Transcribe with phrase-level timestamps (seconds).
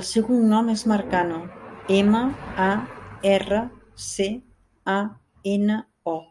[0.00, 1.36] El seu cognom és Marcano:
[1.98, 2.24] ema,
[2.66, 2.68] a,
[3.36, 3.64] erra,
[4.10, 4.30] ce,
[5.00, 5.00] a,
[5.58, 5.82] ena,
[6.18, 6.22] o.